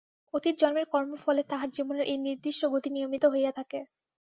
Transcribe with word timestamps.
অতীত 0.33 0.55
জন্মের 0.61 0.85
কর্মফলে 0.93 1.41
তাহার 1.51 1.69
জীবনের 1.71 2.05
এই 2.05 2.19
নির্দিষ্ট 2.19 2.61
গতি 2.73 2.89
নিয়মিত 2.91 3.23
হইয়া 3.33 3.51
থাকে। 3.51 3.79